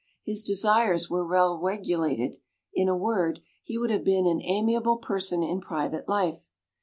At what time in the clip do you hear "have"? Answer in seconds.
3.91-4.03